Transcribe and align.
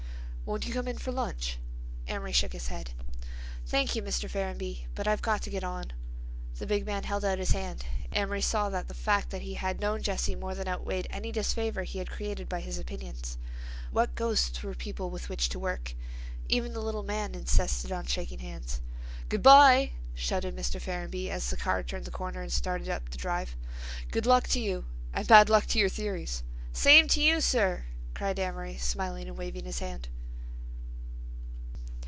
"Won't 0.43 0.67
you 0.67 0.73
come 0.73 0.89
in 0.89 0.97
for 0.97 1.13
lunch?" 1.13 1.59
Amory 2.09 2.33
shook 2.33 2.51
his 2.51 2.67
head. 2.67 2.91
"Thank 3.65 3.95
you, 3.95 4.01
Mr. 4.01 4.29
Ferrenby, 4.29 4.85
but 4.95 5.07
I've 5.07 5.21
got 5.21 5.41
to 5.43 5.49
get 5.49 5.63
on." 5.63 5.93
The 6.59 6.67
big 6.67 6.85
man 6.85 7.03
held 7.05 7.23
out 7.23 7.39
his 7.39 7.51
hand. 7.53 7.85
Amory 8.11 8.41
saw 8.41 8.67
that 8.67 8.89
the 8.89 8.93
fact 8.93 9.29
that 9.29 9.43
he 9.43 9.53
had 9.53 9.79
known 9.79 10.01
Jesse 10.01 10.35
more 10.35 10.53
than 10.53 10.67
outweighed 10.67 11.07
any 11.09 11.31
disfavor 11.31 11.83
he 11.83 11.99
had 11.99 12.09
created 12.09 12.49
by 12.49 12.59
his 12.59 12.77
opinions. 12.77 13.37
What 13.91 14.15
ghosts 14.15 14.61
were 14.61 14.75
people 14.75 15.09
with 15.09 15.29
which 15.29 15.47
to 15.49 15.59
work! 15.59 15.93
Even 16.49 16.73
the 16.73 16.81
little 16.81 17.03
man 17.03 17.33
insisted 17.33 17.89
on 17.93 18.05
shaking 18.05 18.39
hands. 18.39 18.81
"Good 19.29 19.41
by!" 19.43 19.91
shouted 20.15 20.53
Mr. 20.53 20.81
Ferrenby, 20.81 21.29
as 21.31 21.49
the 21.49 21.55
car 21.55 21.81
turned 21.81 22.03
the 22.03 22.11
corner 22.11 22.41
and 22.41 22.51
started 22.51 22.89
up 22.89 23.09
the 23.09 23.17
drive. 23.17 23.55
"Good 24.11 24.25
luck 24.25 24.49
to 24.49 24.59
you 24.59 24.83
and 25.13 25.25
bad 25.25 25.49
luck 25.49 25.65
to 25.67 25.79
your 25.79 25.87
theories." 25.87 26.43
"Same 26.73 27.07
to 27.09 27.21
you, 27.21 27.39
sir," 27.39 27.85
cried 28.13 28.37
Amory, 28.37 28.77
smiling 28.77 29.29
and 29.29 29.37
waving 29.37 29.63
his 29.63 29.79
hand. 29.79 30.09